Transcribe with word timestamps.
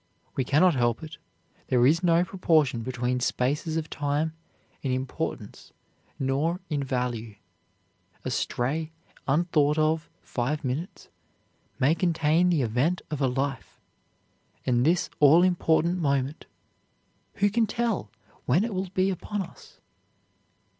We 0.35 0.43
cannot 0.43 0.73
help 0.73 1.03
it. 1.03 1.19
There 1.67 1.85
is 1.85 2.01
no 2.01 2.23
proportion 2.23 2.81
between 2.81 3.19
spaces 3.19 3.77
of 3.77 3.87
time 3.87 4.33
in 4.81 4.91
importance 4.91 5.73
nor 6.17 6.59
in 6.71 6.83
value. 6.83 7.35
A 8.25 8.31
stray, 8.31 8.89
unthought 9.27 9.77
of 9.77 10.09
five 10.23 10.63
minutes 10.65 11.09
may 11.77 11.93
contain 11.93 12.49
the 12.49 12.63
event 12.63 13.03
of 13.11 13.21
a 13.21 13.27
life. 13.27 13.79
And 14.65 14.87
this 14.87 15.11
all 15.19 15.43
important 15.43 15.99
moment 15.99 16.47
who 17.35 17.51
can 17.51 17.67
tell 17.67 18.09
when 18.47 18.63
it 18.63 18.73
will 18.73 18.89
be 18.95 19.11
upon 19.11 19.43
us?" 19.43 19.79